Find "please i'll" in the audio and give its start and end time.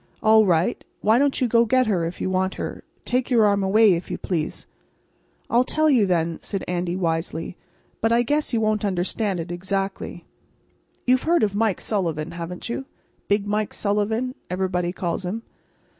4.17-5.63